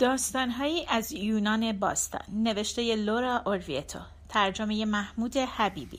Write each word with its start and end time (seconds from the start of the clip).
داستانهایی 0.00 0.86
از 0.88 1.12
یونان 1.12 1.72
باستان. 1.72 2.22
نوشته 2.28 2.96
لورا 2.96 3.42
اورویتو. 3.46 3.98
ترجمه 4.28 4.84
محمود 4.84 5.36
حبیبی. 5.36 5.98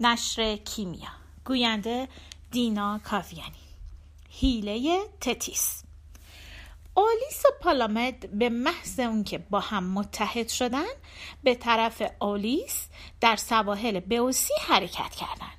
نشر 0.00 0.56
کیمیا. 0.56 1.08
گوینده 1.44 2.08
دینا 2.50 3.00
کاویانی. 3.04 3.66
هیله 4.30 4.98
تتیس. 5.20 5.82
اولیس 6.96 7.46
و 7.46 7.48
پالامد 7.62 8.38
به 8.38 8.48
محض 8.48 9.00
اون 9.00 9.24
که 9.24 9.38
با 9.38 9.60
هم 9.60 9.84
متحد 9.84 10.48
شدن 10.48 10.94
به 11.42 11.54
طرف 11.54 12.02
اولیس 12.20 12.88
در 13.20 13.36
سواحل 13.36 14.00
بوسی 14.00 14.54
حرکت 14.68 15.14
کردن. 15.14 15.54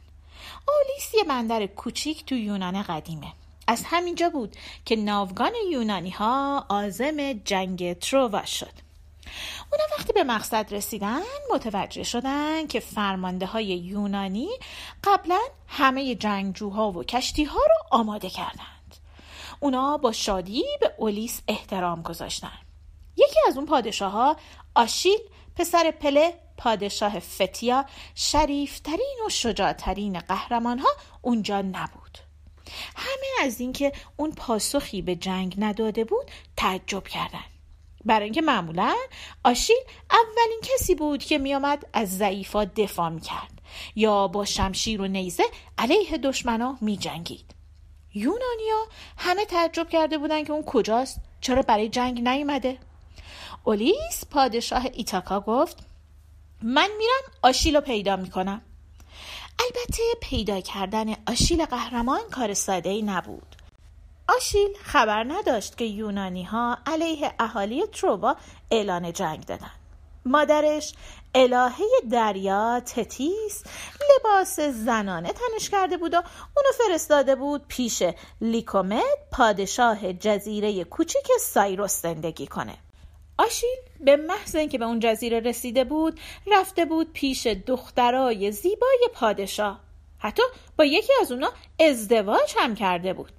اولیس 0.67 1.13
یه 1.13 1.23
بندر 1.23 1.65
کوچیک 1.65 2.25
تو 2.25 2.35
یونان 2.35 2.83
قدیمه. 2.83 3.33
از 3.67 3.83
همینجا 3.85 4.29
بود 4.29 4.55
که 4.85 4.95
ناوگان 4.95 5.51
یونانی 5.71 6.09
ها 6.09 6.65
آزم 6.69 7.33
جنگ 7.33 7.99
تروا 7.99 8.45
شد. 8.45 8.87
اونا 9.71 9.83
وقتی 9.97 10.13
به 10.13 10.23
مقصد 10.23 10.73
رسیدن 10.73 11.21
متوجه 11.53 12.03
شدن 12.03 12.67
که 12.67 12.79
فرمانده 12.79 13.45
های 13.45 13.65
یونانی 13.65 14.49
قبلا 15.03 15.39
همه 15.67 16.15
جنگجوها 16.15 16.91
و 16.91 17.03
کشتی 17.03 17.43
ها 17.43 17.59
رو 17.59 17.97
آماده 17.99 18.29
کردند. 18.29 18.95
اونا 19.59 19.97
با 19.97 20.11
شادی 20.11 20.63
به 20.81 20.93
اولیس 20.97 21.41
احترام 21.47 22.01
گذاشتن. 22.01 22.59
یکی 23.17 23.39
از 23.47 23.57
اون 23.57 23.65
پادشاه 23.65 24.11
ها 24.11 24.37
آشیل 24.75 25.19
پسر 25.55 25.91
پله 25.91 26.33
پادشاه 26.57 27.19
فتیا 27.19 27.85
شریفترین 28.15 29.17
و 29.25 29.29
شجاعترین 29.29 30.19
قهرمان 30.19 30.79
ها 30.79 30.89
اونجا 31.21 31.61
نبود. 31.61 32.26
همه 32.95 33.45
از 33.45 33.59
اینکه 33.61 33.91
اون 34.17 34.31
پاسخی 34.31 35.01
به 35.01 35.15
جنگ 35.15 35.55
نداده 35.57 36.03
بود 36.03 36.31
تعجب 36.57 37.07
کردن. 37.07 37.43
برای 38.05 38.23
اینکه 38.23 38.41
معمولا 38.41 38.95
آشیل 39.43 39.77
اولین 40.11 40.61
کسی 40.63 40.95
بود 40.95 41.23
که 41.23 41.37
میآمد 41.37 41.85
از 41.93 42.17
ضعیفا 42.17 42.65
دفاع 42.65 43.09
می‌کرد 43.09 43.61
یا 43.95 44.27
با 44.27 44.45
شمشیر 44.45 45.01
و 45.01 45.07
نیزه 45.07 45.43
علیه 45.77 46.17
دشمنا 46.17 46.77
میجنگید. 46.81 47.55
یونانیا 48.13 48.87
همه 49.17 49.45
تعجب 49.45 49.89
کرده 49.89 50.17
بودن 50.17 50.43
که 50.43 50.53
اون 50.53 50.63
کجاست 50.63 51.21
چرا 51.41 51.61
برای 51.61 51.89
جنگ 51.89 52.27
نیومده. 52.27 52.77
اولیس 53.63 54.25
پادشاه 54.31 54.85
ایتاکا 54.93 55.39
گفت 55.39 55.77
من 56.61 56.89
میرم 56.97 57.33
آشیل 57.41 57.75
رو 57.75 57.81
پیدا 57.81 58.15
می‌کنم. 58.15 58.61
البته 59.67 60.03
پیدا 60.21 60.61
کردن 60.61 61.15
آشیل 61.27 61.65
قهرمان 61.65 62.19
کار 62.31 62.53
ساده 62.53 62.89
ای 62.89 63.01
نبود. 63.01 63.55
آشیل 64.27 64.69
خبر 64.83 65.25
نداشت 65.27 65.77
که 65.77 65.85
یونانی 65.85 66.43
ها 66.43 66.77
علیه 66.85 67.33
اهالی 67.39 67.85
تروبا 67.87 68.35
اعلان 68.71 69.13
جنگ 69.13 69.45
دادن 69.45 69.71
مادرش 70.25 70.93
الهه 71.35 71.85
دریا 72.11 72.79
تتیس 72.79 73.63
لباس 74.09 74.59
زنانه 74.59 75.29
تنش 75.33 75.69
کرده 75.69 75.97
بود 75.97 76.13
و 76.13 76.17
اونو 76.57 76.69
فرستاده 76.77 77.35
بود 77.35 77.65
پیش 77.67 78.03
لیکومد 78.41 79.17
پادشاه 79.31 80.13
جزیره 80.13 80.83
کوچیک 80.83 81.27
سایروس 81.39 82.01
زندگی 82.01 82.47
کنه. 82.47 82.77
آشیل 83.37 83.77
به 83.99 84.15
محض 84.15 84.55
اینکه 84.55 84.77
به 84.77 84.85
اون 84.85 84.99
جزیره 84.99 85.39
رسیده 85.39 85.83
بود 85.83 86.19
رفته 86.47 86.85
بود 86.85 87.13
پیش 87.13 87.47
دخترای 87.47 88.51
زیبای 88.51 89.09
پادشاه. 89.13 89.79
حتی 90.19 90.43
با 90.77 90.85
یکی 90.85 91.13
از 91.21 91.31
اونا 91.31 91.51
ازدواج 91.79 92.53
هم 92.57 92.75
کرده 92.75 93.13
بود. 93.13 93.31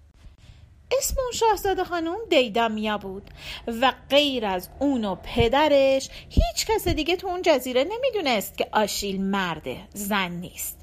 اسم 0.99 1.21
اون 1.21 1.33
شاهزاده 1.33 1.85
خانم 1.85 2.17
دیدامیا 2.31 2.99
بود 2.99 3.31
و 3.67 3.93
غیر 4.11 4.47
از 4.47 4.69
اون 4.79 5.05
و 5.05 5.15
پدرش 5.15 6.11
هیچ 6.29 6.67
کس 6.67 6.89
دیگه 6.89 7.17
تو 7.17 7.27
اون 7.27 7.43
جزیره 7.43 7.85
نمی‌دونست 7.85 8.59
که 8.59 8.69
آشیل 8.73 9.21
مرده 9.21 9.81
زن 9.95 10.31
نیست. 10.31 10.78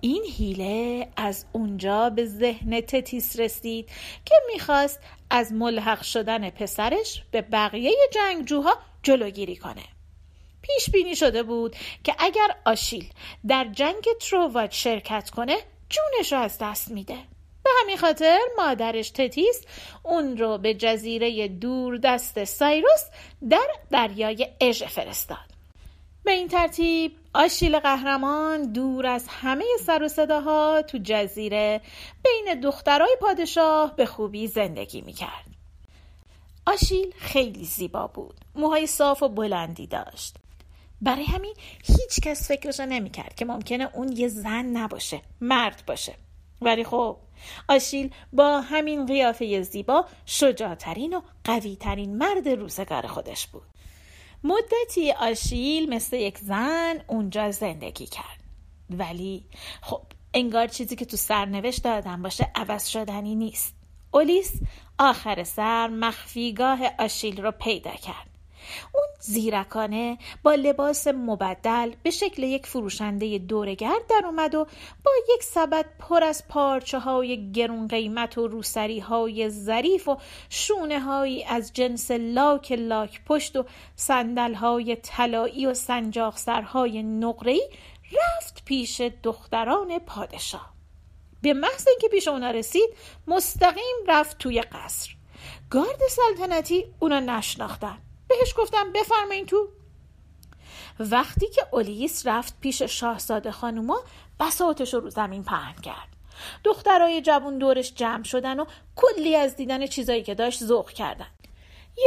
این 0.00 0.24
هیله 0.36 1.08
از 1.16 1.46
اونجا 1.52 2.10
به 2.10 2.26
ذهن 2.26 2.80
تتیس 2.80 3.38
رسید 3.38 3.88
که 4.24 4.34
می‌خواست 4.52 5.00
از 5.30 5.52
ملحق 5.52 6.02
شدن 6.02 6.50
پسرش 6.50 7.22
به 7.30 7.42
بقیه 7.42 7.96
جنگجوها 8.12 8.78
جلوگیری 9.02 9.56
کنه. 9.56 9.82
پیش 10.62 10.90
بینی 10.90 11.16
شده 11.16 11.42
بود 11.42 11.76
که 12.04 12.14
اگر 12.18 12.48
آشیل 12.64 13.12
در 13.48 13.64
جنگ 13.72 14.04
تروواج 14.20 14.72
شرکت 14.72 15.30
کنه 15.30 15.56
جونش 15.88 16.32
رو 16.32 16.38
از 16.38 16.58
دست 16.60 16.90
میده. 16.90 17.16
به 17.64 17.70
همین 17.82 17.96
خاطر 17.96 18.38
مادرش 18.56 19.10
تتیس 19.10 19.62
اون 20.02 20.36
رو 20.36 20.58
به 20.58 20.74
جزیره 20.74 21.48
دور 21.48 21.96
دست 21.96 22.44
سایروس 22.44 23.04
در 23.50 23.68
دریای 23.90 24.48
اژ 24.60 24.82
فرستاد. 24.82 25.55
به 26.26 26.32
این 26.32 26.48
ترتیب 26.48 27.12
آشیل 27.34 27.78
قهرمان 27.78 28.72
دور 28.72 29.06
از 29.06 29.26
همه 29.28 29.64
سر 29.80 30.02
و 30.02 30.08
صداها 30.08 30.82
تو 30.82 30.98
جزیره 31.04 31.80
بین 32.24 32.60
دخترای 32.60 33.16
پادشاه 33.20 33.96
به 33.96 34.06
خوبی 34.06 34.46
زندگی 34.46 35.00
می‌کرد. 35.00 35.46
آشیل 36.66 37.14
خیلی 37.18 37.64
زیبا 37.64 38.06
بود. 38.06 38.34
موهای 38.54 38.86
صاف 38.86 39.22
و 39.22 39.28
بلندی 39.28 39.86
داشت. 39.86 40.36
برای 41.02 41.24
همین 41.24 41.54
هیچ 41.84 42.20
کس 42.22 42.48
فکرشو 42.48 42.86
نمی‌کرد 42.86 43.34
که 43.34 43.44
ممکنه 43.44 43.90
اون 43.94 44.12
یه 44.12 44.28
زن 44.28 44.64
نباشه. 44.64 45.20
مرد 45.40 45.82
باشه. 45.86 46.14
ولی 46.60 46.84
خب 46.84 47.16
آشیل 47.68 48.10
با 48.32 48.60
همین 48.60 49.06
قیافه 49.06 49.62
زیبا 49.62 50.04
شجاعترین 50.26 51.14
و 51.16 51.20
قویترین 51.44 52.18
مرد 52.18 52.48
روزگار 52.48 53.06
خودش 53.06 53.46
بود. 53.46 53.75
مدتی 54.46 55.12
آشیل 55.12 55.94
مثل 55.94 56.16
یک 56.16 56.38
زن 56.38 57.04
اونجا 57.06 57.50
زندگی 57.50 58.06
کرد. 58.06 58.40
ولی 58.90 59.44
خب 59.82 60.02
انگار 60.34 60.66
چیزی 60.66 60.96
که 60.96 61.04
تو 61.04 61.16
سرنوشت 61.16 61.82
دادن 61.82 62.22
باشه 62.22 62.50
عوض 62.54 62.86
شدنی 62.86 63.34
نیست. 63.34 63.74
اولیس 64.10 64.52
آخر 64.98 65.44
سر 65.44 65.88
مخفیگاه 65.88 66.80
آشیل 66.98 67.42
رو 67.42 67.50
پیدا 67.50 67.90
کرد. 67.94 68.25
اون 68.94 69.04
زیرکانه 69.20 70.18
با 70.42 70.54
لباس 70.54 71.06
مبدل 71.06 71.92
به 72.02 72.10
شکل 72.10 72.42
یک 72.42 72.66
فروشنده 72.66 73.38
دورگرد 73.38 74.06
در 74.08 74.22
اومد 74.26 74.54
و 74.54 74.66
با 75.04 75.10
یک 75.34 75.42
سبد 75.42 75.86
پر 75.98 76.24
از 76.24 76.48
پارچه 76.48 76.98
های 76.98 77.52
گرون 77.52 77.88
قیمت 77.88 78.38
و 78.38 78.48
روسری 78.48 79.00
های 79.00 79.50
ظریف 79.50 80.08
و 80.08 80.18
شونه 80.50 81.00
هایی 81.00 81.44
از 81.44 81.72
جنس 81.72 82.10
لاک 82.10 82.72
لاک 82.72 83.20
پشت 83.24 83.56
و 83.56 83.64
سندل 83.96 84.54
های 84.54 84.96
طلایی 84.96 85.66
و 85.66 85.74
سنجاق 85.74 86.36
سرهای 86.36 87.02
نقره‌ای 87.02 87.68
رفت 88.12 88.64
پیش 88.64 89.00
دختران 89.22 89.98
پادشاه. 89.98 90.72
به 91.42 91.54
محض 91.54 91.88
اینکه 91.88 92.08
پیش 92.08 92.28
اونا 92.28 92.50
رسید 92.50 92.90
مستقیم 93.26 93.96
رفت 94.08 94.38
توی 94.38 94.60
قصر. 94.60 95.16
گارد 95.70 96.00
سلطنتی 96.10 96.84
اونا 97.00 97.20
نشناختن. 97.20 97.98
بهش 98.28 98.54
گفتم 98.56 98.92
بفرمایین 98.92 99.46
تو. 99.46 99.68
وقتی 101.00 101.46
که 101.46 101.66
اولیس 101.72 102.26
رفت 102.26 102.60
پیش 102.60 102.82
شاهزاده 102.82 103.50
خانوما 103.50 104.00
بساطش 104.40 104.94
رو 104.94 105.10
زمین 105.10 105.44
پهن 105.44 105.80
کرد. 105.82 106.08
دخترای 106.64 107.22
جوون 107.22 107.58
دورش 107.58 107.94
جمع 107.94 108.22
شدن 108.22 108.60
و 108.60 108.64
کلی 108.96 109.36
از 109.36 109.56
دیدن 109.56 109.86
چیزایی 109.86 110.22
که 110.22 110.34
داشت 110.34 110.64
ذوق 110.64 110.90
کردن. 110.90 111.26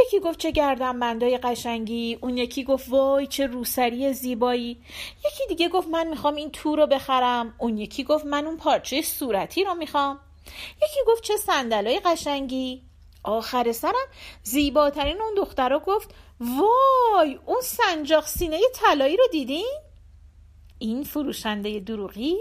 یکی 0.06 0.20
گفت 0.20 0.38
چه 0.38 0.50
گردن 0.50 1.00
بندای 1.00 1.38
قشنگی 1.38 2.18
اون 2.20 2.36
یکی 2.36 2.64
گفت 2.64 2.88
وای 2.88 3.26
چه 3.26 3.46
روسری 3.46 4.12
زیبایی. 4.12 4.82
یکی 5.26 5.46
دیگه 5.48 5.68
گفت 5.68 5.88
من 5.88 6.06
می‌خوام 6.06 6.34
این 6.34 6.50
تو 6.50 6.76
رو 6.76 6.86
بخرم. 6.86 7.54
اون 7.58 7.78
یکی 7.78 8.04
گفت 8.04 8.24
من 8.26 8.46
اون 8.46 8.56
پارچه 8.56 9.02
صورتی 9.02 9.64
رو 9.64 9.74
می‌خوام. 9.74 10.20
یکی 10.76 11.00
گفت 11.06 11.22
چه 11.22 11.36
صندلای 11.36 12.00
قشنگی. 12.04 12.89
آخر 13.22 13.72
سرم 13.72 14.06
زیباترین 14.42 15.20
اون 15.20 15.34
دخترها 15.36 15.78
گفت 15.78 16.14
وای 16.40 17.38
اون 17.46 17.60
سنجاق 17.62 18.26
سینه 18.26 18.60
طلایی 18.74 19.16
رو 19.16 19.24
دیدین؟ 19.32 19.80
این 20.78 21.04
فروشنده 21.04 21.80
دروغی 21.80 22.36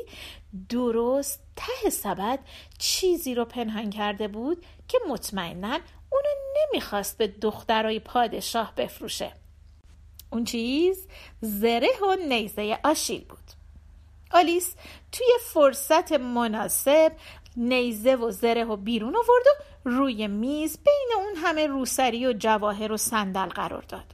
درست 0.70 1.42
ته 1.56 1.90
سبد 1.90 2.40
چیزی 2.78 3.36
رو 3.36 3.46
پنهان 3.46 3.90
کرده 3.90 4.28
بود 4.28 4.66
که 4.88 5.00
مطمئنا 5.10 5.80
اونو 6.12 6.30
نمی‌خواست 6.56 7.18
به 7.18 7.28
دخترای 7.28 8.00
پادشاه 8.00 8.74
بفروشه 8.78 9.32
اون 10.32 10.44
چیز 10.44 11.08
زره 11.42 11.90
و 12.02 12.16
نیزه 12.30 12.80
آشیل 12.84 13.25
بود 13.25 13.40
آلیس 14.32 14.75
توی 15.12 15.28
فرصت 15.54 16.12
مناسب 16.12 17.12
نیزه 17.60 18.16
و 18.16 18.32
زره 18.32 18.66
و 18.66 18.76
بیرون 18.76 19.16
آورد 19.16 19.48
و 19.48 19.90
روی 19.90 20.28
میز 20.28 20.78
بین 20.84 21.10
اون 21.18 21.36
همه 21.36 21.68
روسری 21.68 22.28
و 22.28 22.34
جواهر 22.34 22.92
و 22.92 22.98
صندل 22.98 23.50
قرار 23.50 23.82
داد. 23.82 24.06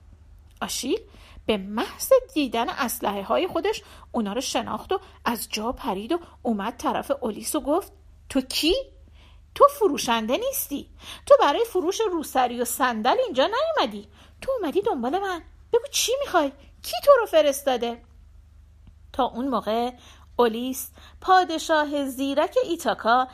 آشیل 0.61 0.99
به 1.45 1.57
محض 1.57 2.11
دیدن 2.33 2.69
اسلحه 2.69 3.23
های 3.23 3.47
خودش 3.47 3.83
اونا 4.11 4.33
رو 4.33 4.41
شناخت 4.41 4.91
و 4.91 4.99
از 5.25 5.47
جا 5.49 5.71
پرید 5.71 6.11
و 6.11 6.19
اومد 6.41 6.77
طرف 6.77 7.11
اولیس 7.21 7.55
و 7.55 7.61
گفت 7.61 7.91
تو 8.29 8.41
کی؟ 8.41 8.73
تو 9.55 9.67
فروشنده 9.79 10.37
نیستی. 10.37 10.89
تو 11.25 11.35
برای 11.41 11.65
فروش 11.65 12.01
روسری 12.11 12.61
و 12.61 12.65
صندل 12.65 13.17
اینجا 13.25 13.47
نیومدی. 13.47 14.07
تو 14.41 14.51
اومدی 14.59 14.81
دنبال 14.81 15.19
من. 15.19 15.41
بگو 15.73 15.87
چی 15.91 16.11
می‌خوای؟ 16.19 16.51
کی 16.83 16.95
تو 17.05 17.11
رو 17.19 17.25
فرستاده؟ 17.25 18.01
تا 19.13 19.23
اون 19.23 19.47
موقع 19.47 19.91
اولیس 20.37 20.89
پادشاه 21.21 22.05
زیرک 22.05 22.55
ایتاکا 22.63 23.27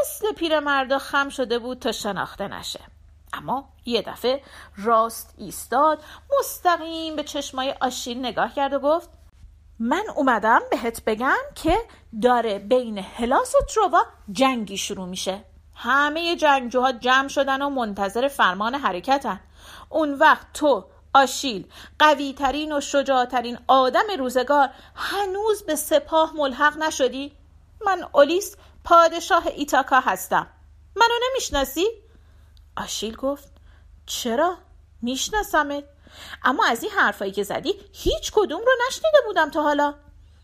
مثل 0.00 0.32
پیرمردا 0.32 0.98
خم 0.98 1.28
شده 1.28 1.58
بود 1.58 1.78
تا 1.78 1.92
شناخته 1.92 2.48
نشه. 2.48 2.80
اما 3.32 3.68
یه 3.86 4.02
دفعه 4.02 4.42
راست 4.76 5.34
ایستاد 5.38 6.02
مستقیم 6.38 7.16
به 7.16 7.22
چشمای 7.22 7.74
آشیل 7.80 8.18
نگاه 8.18 8.54
کرد 8.54 8.72
و 8.74 8.78
گفت 8.78 9.08
من 9.78 10.04
اومدم 10.16 10.60
بهت 10.70 11.04
بگم 11.04 11.36
که 11.54 11.76
داره 12.22 12.58
بین 12.58 12.98
هلاس 12.98 13.54
و 13.54 13.58
تروا 13.74 14.02
جنگی 14.32 14.78
شروع 14.78 15.06
میشه. 15.06 15.44
همه 15.74 16.36
جنگجوها 16.36 16.92
جمع 16.92 17.28
شدن 17.28 17.62
و 17.62 17.70
منتظر 17.70 18.28
فرمان 18.28 18.74
حرکتن. 18.74 19.40
اون 19.88 20.14
وقت 20.14 20.46
تو 20.54 20.84
آشیل 21.18 21.66
قوی 21.98 22.32
ترین 22.32 22.72
و 22.72 22.80
شجاعترین 22.80 23.58
آدم 23.66 24.06
روزگار 24.18 24.70
هنوز 24.94 25.62
به 25.62 25.74
سپاه 25.74 26.32
ملحق 26.36 26.78
نشدی؟ 26.78 27.32
من 27.86 28.04
اولیس 28.12 28.56
پادشاه 28.84 29.46
ایتاکا 29.46 30.00
هستم 30.00 30.46
منو 30.96 31.14
نمی‌شناسی؟ 31.30 31.86
آشیل 32.76 33.16
گفت 33.16 33.48
چرا؟ 34.06 34.56
میشناسمت 35.02 35.84
اما 36.44 36.66
از 36.66 36.82
این 36.82 36.92
حرفایی 36.92 37.32
که 37.32 37.42
زدی 37.42 37.74
هیچ 37.92 38.32
کدوم 38.34 38.60
رو 38.60 38.72
نشنیده 38.88 39.18
بودم 39.26 39.50
تا 39.50 39.62
حالا 39.62 39.94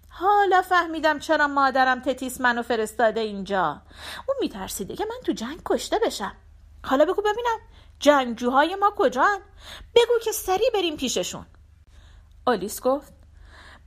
حالا 0.08 0.62
فهمیدم 0.62 1.18
چرا 1.18 1.48
مادرم 1.48 2.00
تتیس 2.00 2.40
منو 2.40 2.62
فرستاده 2.62 3.20
اینجا 3.20 3.82
اون 4.28 4.36
میترسیده 4.40 4.96
که 4.96 5.04
من 5.04 5.16
تو 5.24 5.32
جنگ 5.32 5.60
کشته 5.66 5.98
بشم 6.06 6.36
حالا 6.84 7.04
بگو 7.04 7.22
ببینم 7.22 7.58
جنگجوهای 8.00 8.74
ما 8.74 8.92
کجان؟ 8.96 9.40
بگو 9.94 10.18
که 10.24 10.32
سریع 10.32 10.70
بریم 10.74 10.96
پیششون. 10.96 11.46
آلیس 12.46 12.80
گفت 12.80 13.12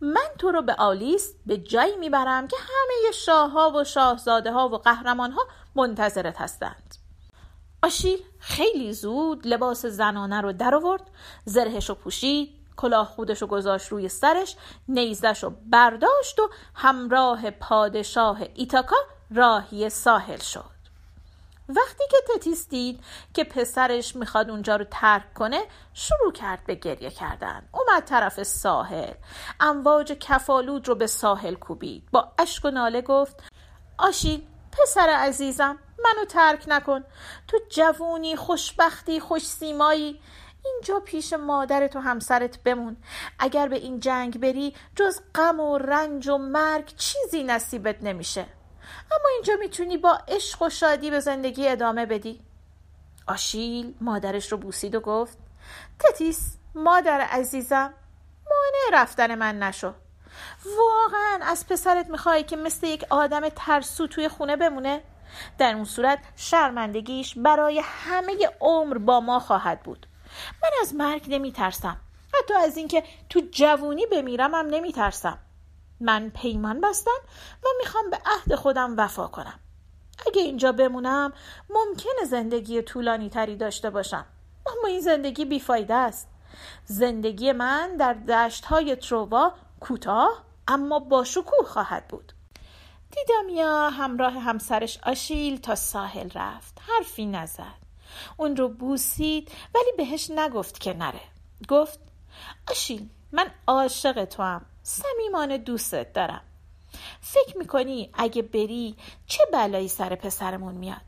من 0.01 0.27
تو 0.39 0.51
رو 0.51 0.61
به 0.61 0.73
آلیس 0.73 1.33
به 1.45 1.57
جایی 1.57 1.95
می‌برم 1.95 2.47
که 2.47 2.57
همه 2.59 3.11
شاه 3.11 3.51
ها 3.51 3.71
و 3.71 3.83
شاهزاده 3.83 4.51
ها 4.51 4.69
و 4.69 4.77
قهرمان 4.77 5.31
ها 5.31 5.47
منتظرت 5.75 6.41
هستند. 6.41 6.95
آشیل 7.83 8.19
خیلی 8.39 8.93
زود 8.93 9.47
لباس 9.47 9.85
زنانه 9.85 10.41
رو 10.41 10.53
در 10.53 10.75
آورد 10.75 11.11
زرهش 11.45 11.89
رو 11.89 11.95
پوشید 11.95 12.57
کلاه 12.77 13.07
خودش 13.07 13.41
رو 13.41 13.47
گذاشت 13.47 13.87
روی 13.87 14.09
سرش 14.09 14.55
نیزش 14.87 15.43
رو 15.43 15.53
برداشت 15.65 16.39
و 16.39 16.49
همراه 16.75 17.51
پادشاه 17.51 18.41
ایتاکا 18.55 18.95
راهی 19.31 19.89
ساحل 19.89 20.39
شد. 20.39 20.76
وقتی 21.69 22.03
که 22.11 22.17
تتیس 22.33 22.69
دید 22.69 23.03
که 23.33 23.43
پسرش 23.43 24.15
می‌خواد 24.15 24.49
اونجا 24.49 24.75
رو 24.75 24.85
ترک 24.91 25.33
کنه 25.33 25.63
شروع 25.93 26.31
کرد 26.31 26.65
به 26.65 26.75
گریه 26.75 27.09
کردن. 27.09 27.69
اومد 27.71 28.03
طرف 28.03 28.43
ساحل. 28.43 29.13
امواج 29.59 30.11
کفالود 30.11 30.87
رو 30.87 30.95
به 30.95 31.07
ساحل 31.07 31.55
کوبید. 31.55 32.11
با 32.11 32.31
اشک 32.37 32.65
و 32.65 32.71
ناله 32.71 33.01
گفت 33.01 33.43
آشیل 33.97 34.47
پسر 34.71 35.09
عزیزم 35.09 35.79
منو 36.03 36.25
ترک 36.25 36.65
نکن. 36.67 37.03
تو 37.47 37.57
جوونی 37.69 38.35
خوشبختی 38.35 39.19
خوش 39.19 39.45
سیمایی 39.45 40.19
اینجا 40.65 40.99
پیش 40.99 41.33
مادرت 41.33 41.95
و 41.95 41.99
همسرت 41.99 42.63
بمون. 42.63 42.97
اگر 43.39 43.67
به 43.67 43.75
این 43.75 43.99
جنگ 43.99 44.39
بری 44.39 44.75
جز 44.95 45.19
غم 45.35 45.59
و 45.59 45.77
رنج 45.77 46.27
و 46.27 46.37
مرگ 46.37 46.95
چیزی 46.95 47.43
نصیبت 47.43 48.03
نمیشه. 48.03 48.45
اما 49.11 49.29
اینجا 49.33 49.53
می‌تونی 49.59 49.97
با 49.97 50.19
عشق 50.27 50.61
و 50.61 50.69
شادی 50.69 51.11
به 51.11 51.19
زندگی 51.19 51.67
ادامه 51.67 52.05
بدی. 52.05 52.41
آشیل 53.27 53.93
مادرش 54.01 54.51
رو 54.51 54.57
بوسید 54.57 54.95
و 54.95 54.99
گفت 54.99 55.37
تتیس 55.99 56.57
مادر 56.75 57.21
عزیزم 57.21 57.93
مانع 58.45 59.01
رفتن 59.01 59.35
من 59.35 59.59
نشو. 59.59 59.93
واقعا 60.77 61.39
از 61.41 61.67
پسرت 61.67 62.09
می‌خوای 62.09 62.43
که 62.43 62.55
مثل 62.55 62.87
یک 62.87 63.05
آدم 63.09 63.49
ترسو 63.49 64.07
توی 64.07 64.27
خونه 64.27 64.55
بمونه؟ 64.55 65.01
در 65.57 65.73
اون 65.73 65.85
صورت 65.85 66.19
شرمندگیش 66.35 67.37
برای 67.37 67.81
همه 67.83 68.49
عمر 68.61 68.97
با 68.97 69.19
ما 69.19 69.39
خواهد 69.39 69.83
بود. 69.83 70.07
من 70.63 70.69
از 70.81 70.95
مرگ 70.95 71.25
نمیترسم. 71.29 71.97
حتی 72.33 72.53
از 72.53 72.77
اینکه 72.77 73.03
تو 73.29 73.41
جوونی 73.51 74.05
بمیرم 74.05 74.55
هم 74.55 74.67
نمیترسم. 74.67 75.39
من 75.99 76.29
پیمان 76.29 76.81
بستم 76.81 77.19
و 77.63 77.67
می‌خوام 77.79 78.09
به 78.09 78.19
عهد 78.25 78.55
خودم 78.55 78.95
وفا 78.97 79.27
کنم. 79.27 79.59
اگه 80.27 80.41
اینجا 80.41 80.71
بمونم 80.71 81.33
ممکنه 81.69 82.25
زندگی 82.25 82.81
طولانی 82.81 83.29
تری 83.29 83.55
داشته 83.55 83.89
باشم. 83.89 84.25
اما 84.65 84.87
این 84.87 85.01
زندگی 85.01 85.45
بیفایده 85.45 85.93
است. 85.93 86.27
زندگی 86.85 87.51
من 87.51 87.97
در 87.97 88.13
دشت 88.13 88.65
های 88.65 88.95
تروا 88.95 89.53
کوتاه 89.79 90.43
اما 90.67 90.99
با 90.99 91.23
شکوه 91.23 91.65
خواهد 91.67 92.07
بود. 92.07 92.33
دیدامیا 93.11 93.89
همراه 93.89 94.33
همسرش 94.33 94.99
آشیل 95.03 95.57
تا 95.57 95.75
ساحل 95.75 96.29
رفت. 96.35 96.81
حرفی 96.87 97.25
نزد. 97.25 97.87
اون 98.37 98.57
رو 98.57 98.69
بوسید 98.69 99.51
ولی 99.75 99.91
بهش 99.97 100.29
نگفت 100.29 100.79
که 100.79 100.93
نره. 100.93 101.21
گفت 101.69 101.99
آشیل 102.67 103.09
من 103.31 103.51
عاشق 103.67 104.25
تو 104.25 104.43
هم 104.43 104.65
صمیمانه 104.83 105.57
دوستت 105.57 106.13
دارم. 106.13 106.41
فکر 107.21 107.57
می‌کنی 107.57 108.09
اگه 108.13 108.41
بری 108.41 108.95
چه 109.27 109.45
بلایی 109.53 109.87
سر 109.87 110.15
پسرمون 110.15 110.75
میاد؟ 110.75 111.01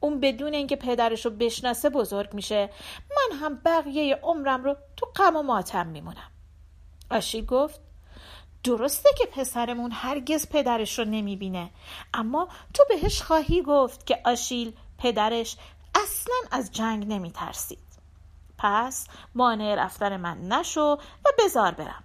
اون 0.00 0.20
بدون 0.20 0.54
اینکه 0.54 0.76
پدرش 0.76 1.24
رو 1.24 1.30
بشناسه 1.30 1.90
بزرگ 1.90 2.34
میشه. 2.34 2.70
من 3.10 3.38
هم 3.38 3.60
بقیه 3.64 4.14
عمرم 4.22 4.64
رو 4.64 4.76
تو 4.96 5.06
غم 5.06 5.36
و 5.36 5.42
ماتم 5.42 5.86
میمونم. 5.86 6.30
آشیل 7.10 7.46
گفت 7.46 7.80
درسته 8.64 9.08
که 9.18 9.26
پسرمون 9.26 9.90
هرگز 9.92 10.48
پدرش 10.48 10.98
رو 10.98 11.04
نمی‌بینه 11.04 11.70
اما 12.14 12.48
تو 12.74 12.84
بهش 12.88 13.22
خواهی 13.22 13.62
گفت 13.62 14.06
که 14.06 14.20
آشیل 14.24 14.72
پدرش 14.98 15.56
اصلا 15.94 16.34
از 16.50 16.72
جنگ 16.72 17.06
نمیترسید. 17.12 17.83
پس 18.58 19.06
مانع 19.34 19.74
رفتن 19.74 20.16
من 20.16 20.48
نشو 20.48 20.98
و 21.24 21.28
بزار 21.38 21.72
برم. 21.72 22.04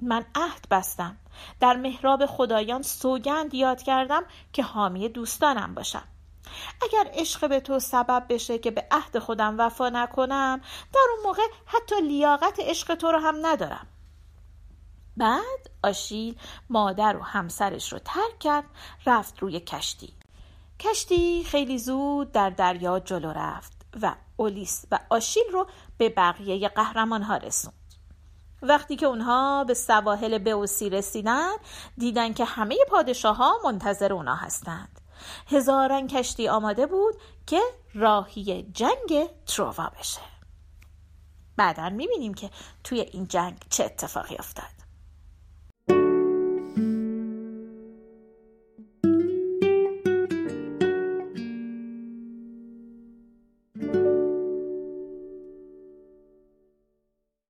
من 0.00 0.24
عهد 0.34 0.66
بستم. 0.70 1.16
در 1.60 1.76
محراب 1.76 2.26
خدایان 2.26 2.82
سوگند 2.82 3.54
یاد 3.54 3.82
کردم 3.82 4.22
که 4.52 4.62
حامی 4.62 5.08
دوستانم 5.08 5.74
باشم. 5.74 6.04
اگر 6.82 7.10
عشق 7.12 7.48
به 7.48 7.60
تو 7.60 7.78
سبب 7.78 8.26
بشه 8.28 8.58
که 8.58 8.70
به 8.70 8.86
عهد 8.90 9.18
خودم 9.18 9.54
وفا 9.58 9.88
نکنم 9.88 10.60
در 10.92 11.06
اون 11.14 11.26
موقع 11.26 11.42
حتی 11.66 12.00
لیاقت 12.00 12.60
عشق 12.60 12.94
تو 12.94 13.12
رو 13.12 13.18
هم 13.18 13.46
ندارم. 13.46 13.86
بعد 15.16 15.70
آشیل 15.82 16.38
مادر 16.70 17.16
و 17.16 17.22
همسرش 17.22 17.92
رو 17.92 17.98
ترک 17.98 18.38
کرد 18.40 18.64
رفت 19.06 19.38
روی 19.38 19.60
کشتی. 19.60 20.14
کشتی 20.80 21.44
خیلی 21.44 21.78
زود 21.78 22.32
در 22.32 22.50
دریا 22.50 23.00
جلو 23.00 23.32
رفت 23.32 23.72
و 24.02 24.14
اولیس 24.36 24.84
و 24.90 24.98
آشیل 25.10 25.44
رو 25.52 25.66
به 25.98 26.08
بقیه 26.08 26.68
قهرمان 26.68 27.22
ها 27.22 27.36
رسوند. 27.36 27.74
وقتی 28.62 28.96
که 28.96 29.06
اونها 29.06 29.64
به 29.64 29.74
سواحل 29.74 30.38
بوسی 30.38 30.90
رسیدن 30.90 31.52
دیدن 31.98 32.32
که 32.32 32.44
همه 32.44 32.76
پادشاه 32.88 33.36
ها 33.36 33.54
منتظر 33.64 34.12
اونا 34.12 34.34
هستند. 34.34 35.00
هزاران 35.46 36.06
کشتی 36.06 36.48
آماده 36.48 36.86
بود 36.86 37.14
که 37.46 37.60
راهی 37.94 38.62
جنگ 38.62 39.28
تروا 39.46 39.90
بشه. 39.98 40.20
بعدا 41.56 41.88
می‌بینیم 41.88 42.34
که 42.34 42.50
توی 42.84 43.00
این 43.00 43.26
جنگ 43.26 43.58
چه 43.70 43.84
اتفاقی 43.84 44.36
افتاد. 44.36 44.83